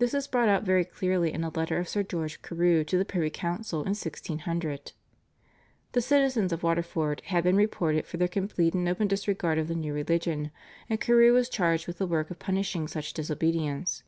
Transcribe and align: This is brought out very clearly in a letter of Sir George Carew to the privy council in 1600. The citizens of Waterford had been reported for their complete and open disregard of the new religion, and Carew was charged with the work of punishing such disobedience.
This 0.00 0.14
is 0.14 0.26
brought 0.26 0.48
out 0.48 0.64
very 0.64 0.84
clearly 0.84 1.32
in 1.32 1.44
a 1.44 1.48
letter 1.48 1.78
of 1.78 1.88
Sir 1.88 2.02
George 2.02 2.42
Carew 2.42 2.82
to 2.82 2.98
the 2.98 3.04
privy 3.04 3.30
council 3.30 3.82
in 3.82 3.90
1600. 3.90 4.90
The 5.92 6.00
citizens 6.00 6.52
of 6.52 6.64
Waterford 6.64 7.20
had 7.26 7.44
been 7.44 7.54
reported 7.54 8.04
for 8.04 8.16
their 8.16 8.26
complete 8.26 8.74
and 8.74 8.88
open 8.88 9.06
disregard 9.06 9.58
of 9.58 9.68
the 9.68 9.76
new 9.76 9.92
religion, 9.94 10.50
and 10.90 11.00
Carew 11.00 11.34
was 11.34 11.48
charged 11.48 11.86
with 11.86 11.98
the 11.98 12.04
work 12.08 12.32
of 12.32 12.40
punishing 12.40 12.88
such 12.88 13.12
disobedience. 13.12 14.02